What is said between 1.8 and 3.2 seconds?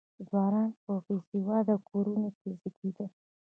کورنیو کې زېږېدل.